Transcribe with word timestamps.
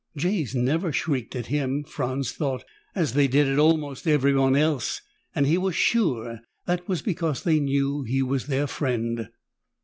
Jays 0.17 0.55
never 0.55 0.91
shrieked 0.91 1.35
at 1.35 1.45
him, 1.45 1.83
Franz 1.83 2.31
thought, 2.31 2.63
as 2.95 3.13
they 3.13 3.27
did 3.27 3.47
at 3.47 3.59
almost 3.59 4.07
everyone 4.07 4.55
else, 4.55 5.01
and 5.35 5.45
he 5.45 5.59
was 5.59 5.75
sure 5.75 6.39
that 6.65 6.87
was 6.87 7.03
because 7.03 7.43
they 7.43 7.59
knew 7.59 8.01
he 8.01 8.23
was 8.23 8.47
their 8.47 8.65
friend. 8.65 9.29